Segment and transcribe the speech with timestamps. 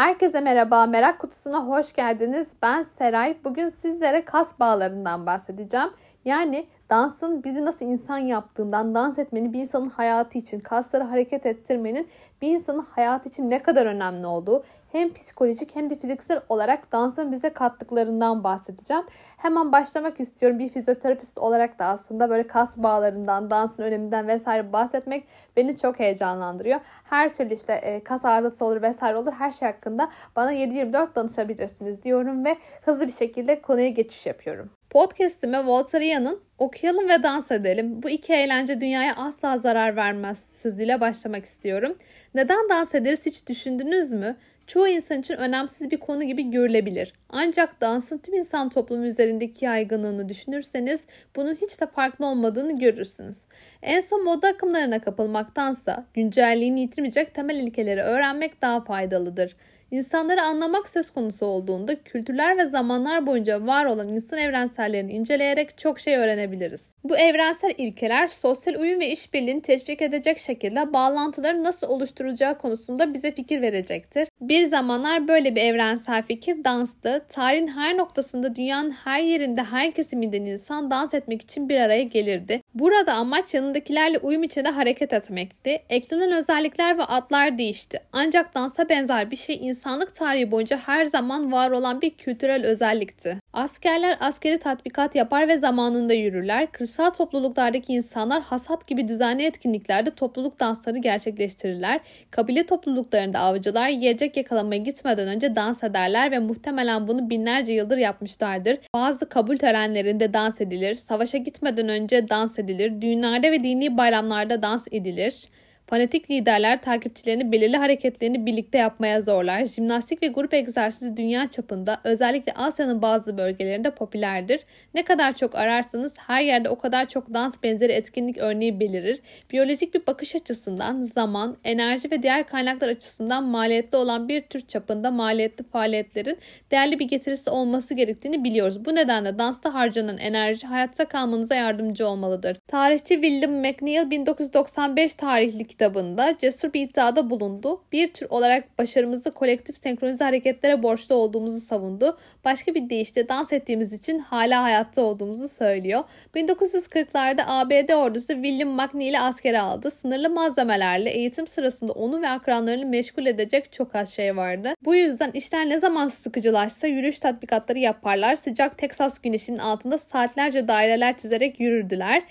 [0.00, 2.52] Herkese merhaba, Merak Kutusu'na hoş geldiniz.
[2.62, 3.36] Ben Seray.
[3.44, 5.88] Bugün sizlere kas bağlarından bahsedeceğim.
[6.24, 12.08] Yani dansın bizi nasıl insan yaptığından, dans etmenin bir insanın hayatı için, kasları hareket ettirmenin
[12.42, 17.32] bir insanın hayatı için ne kadar önemli olduğu, hem psikolojik hem de fiziksel olarak dansın
[17.32, 19.04] bize kattıklarından bahsedeceğim.
[19.36, 20.58] Hemen başlamak istiyorum.
[20.58, 25.24] Bir fizyoterapist olarak da aslında böyle kas bağlarından, dansın öneminden vesaire bahsetmek
[25.56, 26.80] beni çok heyecanlandırıyor.
[27.04, 32.02] Her türlü işte e, kas ağrısı olur vesaire olur her şey hakkında bana 7-24 danışabilirsiniz
[32.02, 34.79] diyorum ve hızlı bir şekilde konuya geçiş yapıyorum.
[34.90, 38.02] Podcast'ime Voltaire'nin okuyalım ve dans edelim.
[38.02, 41.98] Bu iki eğlence dünyaya asla zarar vermez sözüyle başlamak istiyorum.
[42.34, 44.36] Neden dans ederiz hiç düşündünüz mü?
[44.70, 47.12] çoğu insan için önemsiz bir konu gibi görülebilir.
[47.28, 51.04] Ancak dansın tüm insan toplumu üzerindeki yaygınlığını düşünürseniz
[51.36, 53.44] bunun hiç de farklı olmadığını görürsünüz.
[53.82, 59.56] En son moda akımlarına kapılmaktansa güncelliğini yitirmeyecek temel ilkeleri öğrenmek daha faydalıdır.
[59.90, 65.98] İnsanları anlamak söz konusu olduğunda kültürler ve zamanlar boyunca var olan insan evrensellerini inceleyerek çok
[65.98, 66.94] şey öğrenebiliriz.
[67.04, 73.32] Bu evrensel ilkeler sosyal uyum ve işbirliğini teşvik edecek şekilde bağlantıları nasıl oluşturacağı konusunda bize
[73.32, 74.28] fikir verecektir.
[74.40, 77.24] Bir zamanlar böyle bir evrensel fikir danstı.
[77.28, 82.62] Tarihin her noktasında dünyanın her yerinde her kesiminden insan dans etmek için bir araya gelirdi.
[82.74, 85.82] Burada amaç yanındakilerle uyum içinde hareket etmekti.
[85.88, 88.00] Eklenen özellikler ve adlar değişti.
[88.12, 93.36] Ancak dansa benzer bir şey insanlık tarihi boyunca her zaman var olan bir kültürel özellikti.
[93.52, 96.72] Askerler askeri tatbikat yapar ve zamanında yürürler.
[96.72, 102.00] Kırsal topluluklardaki insanlar hasat gibi düzenli etkinliklerde topluluk dansları gerçekleştirirler.
[102.30, 108.78] Kabile topluluklarında avcılar yiyecek yakalamaya gitmeden önce dans ederler ve muhtemelen bunu binlerce yıldır yapmışlardır.
[108.94, 114.86] Bazı kabul törenlerinde dans edilir, savaşa gitmeden önce dans edilir, düğünlerde ve dini bayramlarda dans
[114.92, 115.48] edilir.
[115.90, 119.66] Fanatik liderler takipçilerini belirli hareketlerini birlikte yapmaya zorlar.
[119.66, 124.60] Jimnastik ve grup egzersizi dünya çapında özellikle Asya'nın bazı bölgelerinde popülerdir.
[124.94, 129.20] Ne kadar çok ararsanız her yerde o kadar çok dans benzeri etkinlik örneği belirir.
[129.50, 135.10] Biyolojik bir bakış açısından zaman, enerji ve diğer kaynaklar açısından maliyetli olan bir tür çapında
[135.10, 136.38] maliyetli faaliyetlerin
[136.70, 138.84] değerli bir getirisi olması gerektiğini biliyoruz.
[138.84, 142.56] Bu nedenle dansta harcanan enerji hayatta kalmanıza yardımcı olmalıdır.
[142.68, 147.80] Tarihçi William McNeil 1995 tarihli kitabında cesur bir iddiada bulundu.
[147.92, 152.18] Bir tür olarak başarımızı kolektif senkronize hareketlere borçlu olduğumuzu savundu.
[152.44, 156.04] Başka bir deyişle dans ettiğimiz için hala hayatta olduğumuzu söylüyor.
[156.34, 159.90] 1940'larda ABD ordusu William McNeil'i askere aldı.
[159.90, 164.74] Sınırlı malzemelerle eğitim sırasında onu ve akranlarını meşgul edecek çok az şey vardı.
[164.84, 168.36] Bu yüzden işler ne zaman sıkıcılaşsa yürüyüş tatbikatları yaparlar.
[168.36, 172.22] Sıcak Texas güneşinin altında saatlerce daireler çizerek yürürdüler.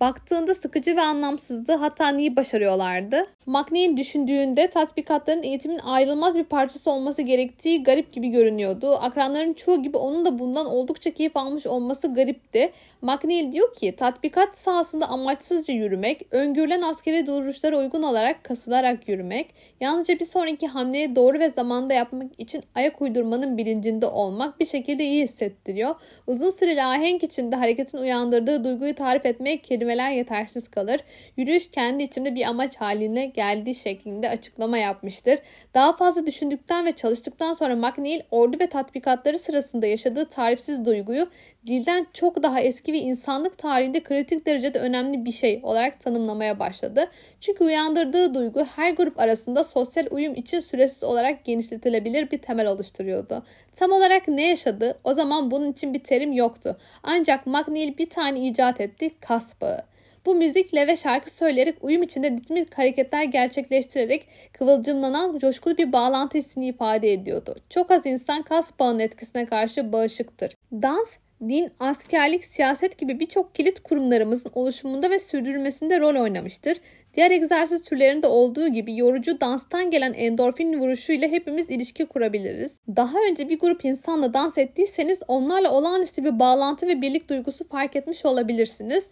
[0.00, 3.26] Baktığında sıkıcı ve anlamsızdı hatta neyi başarıyorlardı.
[3.46, 8.94] McNeil düşündüğünde tatbikatların eğitimin ayrılmaz bir parçası olması gerektiği garip gibi görünüyordu.
[8.94, 12.72] Akranların çoğu gibi onun da bundan oldukça keyif almış olması garipti.
[13.02, 20.18] McNeil diyor ki tatbikat sahasında amaçsızca yürümek, öngörülen askeri duruşlara uygun olarak kasılarak yürümek, yalnızca
[20.18, 25.22] bir sonraki hamleyi doğru ve zamanda yapmak için ayak uydurmanın bilincinde olmak bir şekilde iyi
[25.22, 25.94] hissettiriyor.
[26.26, 31.00] Uzun süreli ahenk içinde hareketin uyandırdığı duyguyu tarif etmeye kelimeler yetersiz kalır.
[31.36, 35.38] Yürüyüş kendi içimde bir amaç haline geldiği şeklinde açıklama yapmıştır.
[35.74, 41.28] Daha fazla düşündükten ve çalıştıktan sonra McNeil ordu ve tatbikatları sırasında yaşadığı tarifsiz duyguyu
[41.66, 47.10] dilden çok daha eski ve insanlık tarihinde kritik derecede önemli bir şey olarak tanımlamaya başladı.
[47.40, 53.42] Çünkü uyandırdığı duygu her grup arasında sosyal uyum için süresiz olarak genişletilebilir bir temel oluşturuyordu.
[53.74, 54.98] Tam olarak ne yaşadı?
[55.04, 56.76] O zaman bunun için bir terim yoktu.
[57.02, 59.93] Ancak McNeil bir tane icat etti, kas bağı.
[60.26, 66.66] Bu müzikle ve şarkı söyleyerek uyum içinde ritmik hareketler gerçekleştirerek kıvılcımlanan coşkulu bir bağlantı hissini
[66.66, 67.56] ifade ediyordu.
[67.70, 70.54] Çok az insan kas bağının etkisine karşı bağışıktır.
[70.72, 71.16] Dans
[71.48, 76.80] din, askerlik, siyaset gibi birçok kilit kurumlarımızın oluşumunda ve sürdürülmesinde rol oynamıştır.
[77.14, 82.78] Diğer egzersiz türlerinde olduğu gibi yorucu danstan gelen endorfin vuruşuyla hepimiz ilişki kurabiliriz.
[82.96, 87.96] Daha önce bir grup insanla dans ettiyseniz onlarla olağanüstü bir bağlantı ve birlik duygusu fark
[87.96, 89.08] etmiş olabilirsiniz.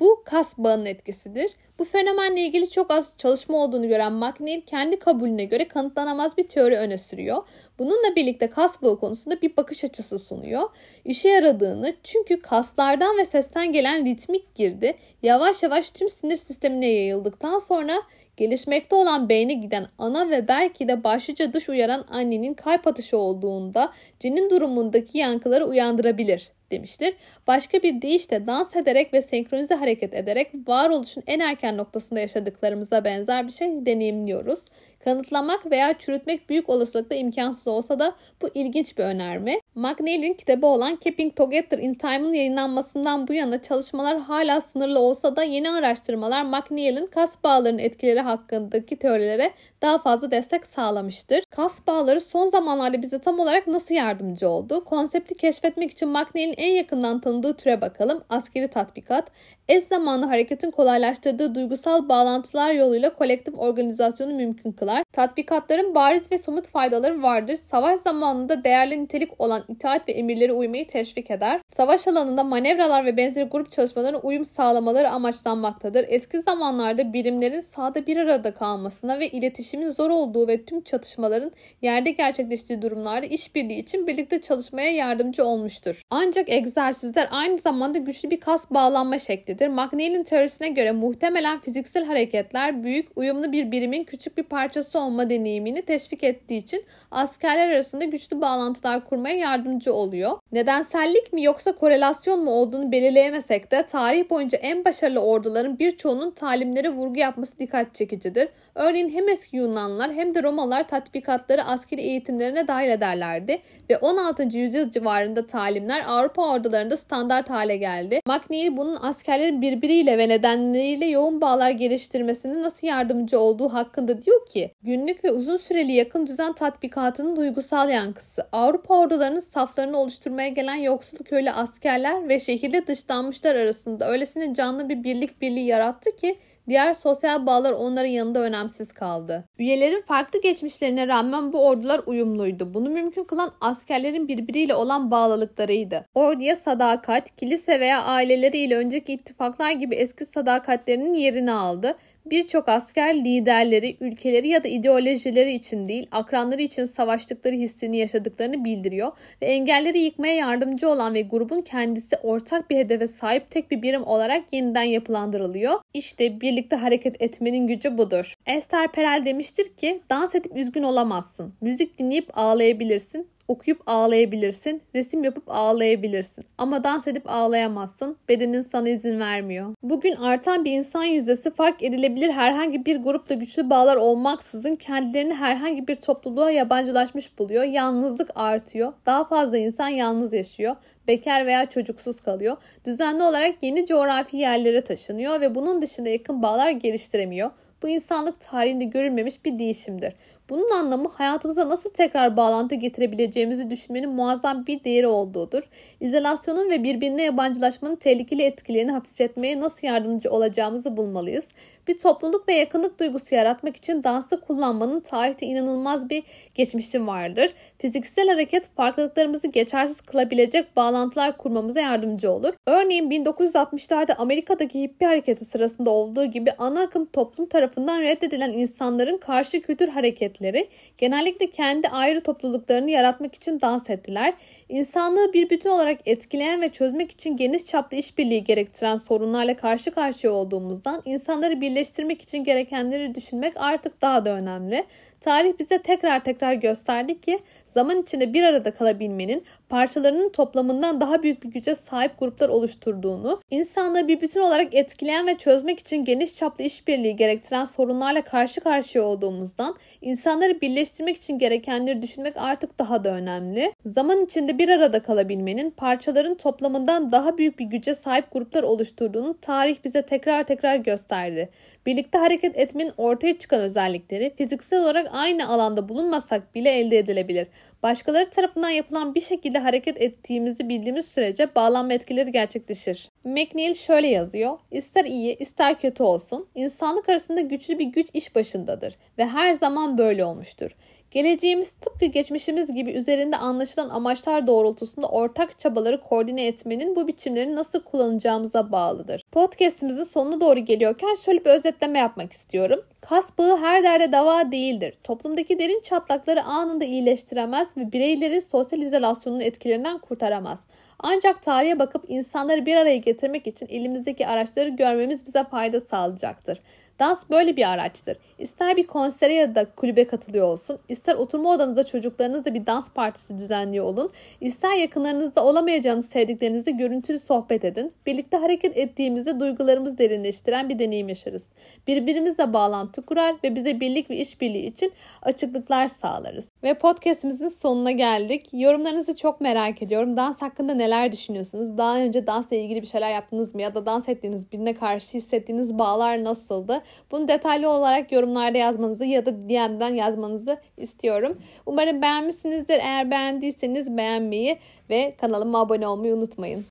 [0.00, 1.50] Bu kas bağının etkisidir.
[1.78, 6.76] Bu fenomenle ilgili çok az çalışma olduğunu gören McNeil kendi kabulüne göre kanıtlanamaz bir teori
[6.76, 7.42] öne sürüyor.
[7.78, 10.62] Bununla birlikte kas bağı konusunda bir bakış açısı sunuyor.
[11.04, 17.58] İşe yaradığını çünkü kaslardan ve sesten gelen ritmik girdi yavaş yavaş tüm sinir sistemine yayıldıktan
[17.58, 18.02] sonra
[18.36, 23.92] gelişmekte olan beyne giden ana ve belki de başlıca dış uyaran annenin kalp atışı olduğunda
[24.20, 27.14] cinin durumundaki yankıları uyandırabilir demiştir.
[27.46, 33.46] Başka bir deyişle dans ederek ve senkronize hareket ederek varoluşun en erken noktasında yaşadıklarımıza benzer
[33.46, 34.64] bir şey deneyimliyoruz.
[35.06, 39.60] Kanıtlamak veya çürütmek büyük olasılıkla imkansız olsa da bu ilginç bir önerme.
[39.74, 45.42] McNeil'in kitabı olan Keeping Together in Time'ın yayınlanmasından bu yana çalışmalar hala sınırlı olsa da
[45.42, 51.44] yeni araştırmalar McNeil'in kas bağlarının etkileri hakkındaki teorilere daha fazla destek sağlamıştır.
[51.50, 54.84] Kas bağları son zamanlarda bize tam olarak nasıl yardımcı oldu?
[54.84, 58.24] Konsepti keşfetmek için McNeil'in en yakından tanıdığı türe bakalım.
[58.28, 59.30] Askeri tatbikat.
[59.68, 65.04] Eş zamanlı hareketin kolaylaştırdığı duygusal bağlantılar yoluyla kolektif organizasyonu mümkün kılar.
[65.12, 67.56] Tatbikatların bariz ve somut faydaları vardır.
[67.56, 71.60] Savaş zamanında değerli nitelik olan itaat ve emirlere uymayı teşvik eder.
[71.66, 76.04] Savaş alanında manevralar ve benzeri grup çalışmalarına uyum sağlamaları amaçlanmaktadır.
[76.08, 81.52] Eski zamanlarda birimlerin sahada bir arada kalmasına ve iletişimin zor olduğu ve tüm çatışmaların
[81.82, 86.02] yerde gerçekleştiği durumlarda işbirliği için birlikte çalışmaya yardımcı olmuştur.
[86.10, 89.55] Ancak egzersizler aynı zamanda güçlü bir kas bağlanma şeklidir.
[89.60, 95.82] McNeil'in teorisine göre muhtemelen fiziksel hareketler büyük, uyumlu bir birimin küçük bir parçası olma deneyimini
[95.82, 100.38] teşvik ettiği için askerler arasında güçlü bağlantılar kurmaya yardımcı oluyor.
[100.52, 106.88] Nedensellik mi yoksa korelasyon mu olduğunu belirleyemesek de tarih boyunca en başarılı orduların birçoğunun talimlere
[106.88, 108.48] vurgu yapması dikkat çekicidir.
[108.74, 114.42] Örneğin hem eski Yunanlılar hem de Romalılar tatbikatları askeri eğitimlerine dahil ederlerdi ve 16.
[114.42, 118.20] yüzyıl civarında talimler Avrupa ordularında standart hale geldi.
[118.26, 118.96] McNeil bunun
[119.46, 125.30] askerlerin birbiriyle ve nedenleriyle yoğun bağlar geliştirmesine nasıl yardımcı olduğu hakkında diyor ki günlük ve
[125.30, 128.42] uzun süreli yakın düzen tatbikatının duygusal yankısı.
[128.52, 135.04] Avrupa ordularının saflarını oluşturmaya gelen yoksul köylü askerler ve şehirde dışlanmışlar arasında öylesine canlı bir
[135.04, 136.38] birlik birliği yarattı ki
[136.68, 139.44] Diğer sosyal bağlar onların yanında önemsiz kaldı.
[139.58, 142.74] Üyelerin farklı geçmişlerine rağmen bu ordular uyumluydu.
[142.74, 146.04] Bunu mümkün kılan askerlerin birbiriyle olan bağlılıklarıydı.
[146.14, 151.96] Orduya sadakat, kilise veya aileleriyle önceki ittifaklar gibi eski sadakatlerinin yerini aldı
[152.30, 159.12] Birçok asker liderleri, ülkeleri ya da ideolojileri için değil, akranları için savaştıkları hissini yaşadıklarını bildiriyor
[159.42, 164.04] ve engelleri yıkmaya yardımcı olan ve grubun kendisi ortak bir hedefe sahip tek bir birim
[164.04, 165.80] olarak yeniden yapılandırılıyor.
[165.94, 168.34] İşte birlikte hareket etmenin gücü budur.
[168.46, 171.54] Esther Perel demiştir ki, dans edip üzgün olamazsın.
[171.60, 176.44] Müzik dinleyip ağlayabilirsin okuyup ağlayabilirsin, resim yapıp ağlayabilirsin.
[176.58, 178.16] Ama dans edip ağlayamazsın.
[178.28, 179.74] Bedenin sana izin vermiyor.
[179.82, 185.88] Bugün artan bir insan yüzdesi fark edilebilir herhangi bir grupla güçlü bağlar olmaksızın kendilerini herhangi
[185.88, 187.64] bir topluluğa yabancılaşmış buluyor.
[187.64, 188.92] Yalnızlık artıyor.
[189.06, 190.76] Daha fazla insan yalnız yaşıyor
[191.08, 192.56] bekar veya çocuksuz kalıyor.
[192.84, 197.50] Düzenli olarak yeni coğrafi yerlere taşınıyor ve bunun dışında yakın bağlar geliştiremiyor.
[197.82, 200.14] Bu insanlık tarihinde görülmemiş bir değişimdir.
[200.48, 205.62] Bunun anlamı hayatımıza nasıl tekrar bağlantı getirebileceğimizi düşünmenin muazzam bir değeri olduğudur.
[206.00, 211.48] İzolasyonun ve birbirine yabancılaşmanın tehlikeli etkilerini hafifletmeye nasıl yardımcı olacağımızı bulmalıyız.
[211.88, 216.22] Bir topluluk ve yakınlık duygusu yaratmak için dansı kullanmanın tarihte inanılmaz bir
[216.54, 217.50] geçmişi vardır.
[217.78, 222.54] Fiziksel hareket farklılıklarımızı geçersiz kılabilecek bağlantılar kurmamıza yardımcı olur.
[222.66, 229.62] Örneğin 1960'larda Amerika'daki hippie hareketi sırasında olduğu gibi ana akım toplum tarafından reddedilen insanların karşı
[229.62, 230.68] kültür hareketleri
[230.98, 234.34] genellikle kendi ayrı topluluklarını yaratmak için dans ettiler.
[234.68, 240.32] İnsanlığı bir bütün olarak etkileyen ve çözmek için geniş çapta işbirliği gerektiren sorunlarla karşı karşıya
[240.32, 244.84] olduğumuzdan insanları birleştirmek için gerekenleri düşünmek artık daha da önemli.
[245.20, 251.42] Tarih bize tekrar tekrar gösterdi ki zaman içinde bir arada kalabilmenin parçalarının toplamından daha büyük
[251.42, 256.64] bir güce sahip gruplar oluşturduğunu, insanlığı bir bütün olarak etkileyen ve çözmek için geniş çaplı
[256.64, 263.72] işbirliği gerektiren sorunlarla karşı karşıya olduğumuzdan insanları birleştirmek için gerekenleri düşünmek artık daha da önemli.
[263.86, 269.76] Zaman içinde bir arada kalabilmenin parçaların toplamından daha büyük bir güce sahip gruplar oluşturduğunu tarih
[269.84, 271.48] bize tekrar tekrar gösterdi.
[271.86, 277.48] Birlikte hareket etmenin ortaya çıkan özellikleri fiziksel olarak aynı alanda bulunmasak bile elde edilebilir.
[277.82, 283.10] Başkaları tarafından yapılan bir şekilde hareket ettiğimizi bildiğimiz sürece bağlanma etkileri gerçekleşir.
[283.24, 284.58] McNeil şöyle yazıyor.
[284.70, 289.98] İster iyi ister kötü olsun insanlık arasında güçlü bir güç iş başındadır ve her zaman
[289.98, 290.70] böyle olmuştur.
[291.16, 297.82] Geleceğimiz tıpkı geçmişimiz gibi üzerinde anlaşılan amaçlar doğrultusunda ortak çabaları koordine etmenin bu biçimleri nasıl
[297.82, 299.24] kullanacağımıza bağlıdır.
[299.32, 302.84] Podcast'imizin sonuna doğru geliyorken şöyle bir özetleme yapmak istiyorum.
[303.00, 304.94] Kas bağı her derde dava değildir.
[305.04, 310.64] Toplumdaki derin çatlakları anında iyileştiremez ve bireyleri sosyal izolasyonun etkilerinden kurtaramaz.
[310.98, 316.60] Ancak tarihe bakıp insanları bir araya getirmek için elimizdeki araçları görmemiz bize fayda sağlayacaktır.
[316.98, 318.16] Dans böyle bir araçtır.
[318.38, 323.38] İster bir konsere ya da kulübe katılıyor olsun, ister oturma odanızda çocuklarınızla bir dans partisi
[323.38, 324.10] düzenliyor olun,
[324.40, 327.90] ister yakınlarınızda olamayacağınız sevdiklerinizle görüntülü sohbet edin.
[328.06, 331.48] Birlikte hareket ettiğimizde duygularımızı derinleştiren bir deneyim yaşarız.
[331.86, 336.50] Birbirimizle bağlantı kurar ve bize birlik ve işbirliği için açıklıklar sağlarız.
[336.62, 338.48] Ve podcastimizin sonuna geldik.
[338.52, 340.16] Yorumlarınızı çok merak ediyorum.
[340.16, 341.78] Dans hakkında neler düşünüyorsunuz?
[341.78, 343.62] Daha önce dansla ilgili bir şeyler yaptınız mı?
[343.62, 346.82] Ya da dans ettiğiniz birine karşı hissettiğiniz bağlar nasıldı?
[347.10, 351.38] Bunu detaylı olarak yorumlarda yazmanızı ya da DM'den yazmanızı istiyorum.
[351.66, 352.78] Umarım beğenmişsinizdir.
[352.78, 354.58] Eğer beğendiyseniz beğenmeyi
[354.90, 356.64] ve kanalıma abone olmayı unutmayın.